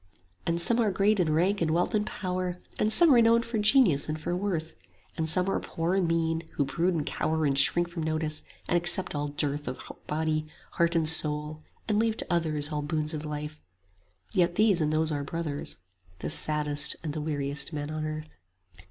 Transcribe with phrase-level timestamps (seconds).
[0.47, 4.09] And some are great in rank and wealth and power, And some renowned for genius
[4.09, 4.73] and for worth;
[5.15, 8.75] And some are poor and mean, who brood and cower And shrink from notice, and
[8.75, 13.13] accept all dearth 25 Of body, heart and soul, and leave to others All boons
[13.13, 13.61] of life:
[14.31, 15.77] yet these and those are brothers,
[16.17, 18.29] The saddest and the weariest men on earth.